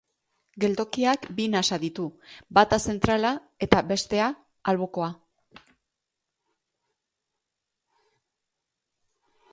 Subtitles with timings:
[0.63, 2.05] Geltokiak bi nasa ditu,
[2.59, 3.31] bata zentrala
[3.67, 4.31] eta bestea
[4.73, 5.11] albokoa.